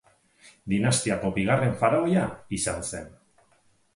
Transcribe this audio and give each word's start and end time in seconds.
Dinastiako 0.71 1.29
bigarren 1.35 1.77
faraoia 1.83 2.23
izan 2.61 2.83
zen. 2.87 3.15